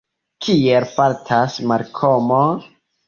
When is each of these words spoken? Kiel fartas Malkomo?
Kiel 0.45 0.87
fartas 0.95 1.59
Malkomo? 1.73 2.41